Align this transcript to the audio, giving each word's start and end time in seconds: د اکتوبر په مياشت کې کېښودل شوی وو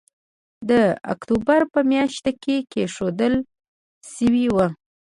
د 0.69 0.71
اکتوبر 1.13 1.59
په 1.73 1.79
مياشت 1.91 2.25
کې 2.43 2.55
کېښودل 2.71 3.33
شوی 4.15 4.45
وو 4.53 4.67